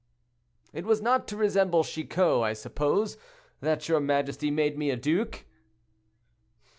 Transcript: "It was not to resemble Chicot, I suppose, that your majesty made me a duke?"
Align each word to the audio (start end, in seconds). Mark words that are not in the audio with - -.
"It 0.73 0.83
was 0.83 0.99
not 0.99 1.27
to 1.27 1.37
resemble 1.37 1.83
Chicot, 1.83 2.41
I 2.41 2.53
suppose, 2.53 3.17
that 3.59 3.87
your 3.87 3.99
majesty 3.99 4.49
made 4.49 4.75
me 4.75 4.89
a 4.89 4.97
duke?" 4.97 5.45